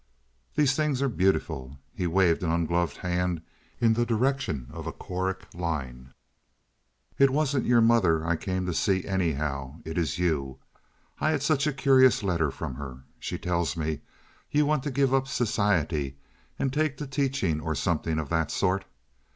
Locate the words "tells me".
13.37-14.01